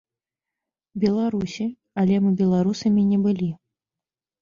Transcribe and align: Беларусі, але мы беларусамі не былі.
Беларусі, 1.03 1.69
але 2.05 2.15
мы 2.25 2.35
беларусамі 2.43 3.01
не 3.15 3.25
былі. 3.31 3.55